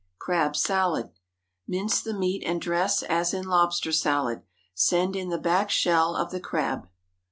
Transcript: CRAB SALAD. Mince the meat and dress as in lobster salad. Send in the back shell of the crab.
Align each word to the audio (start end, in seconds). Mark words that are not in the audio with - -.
CRAB 0.17 0.55
SALAD. 0.55 1.11
Mince 1.67 2.01
the 2.01 2.15
meat 2.15 2.41
and 2.43 2.59
dress 2.59 3.03
as 3.03 3.35
in 3.35 3.45
lobster 3.45 3.91
salad. 3.91 4.41
Send 4.73 5.15
in 5.15 5.29
the 5.29 5.37
back 5.37 5.69
shell 5.69 6.15
of 6.15 6.31
the 6.31 6.39
crab. 6.39 6.89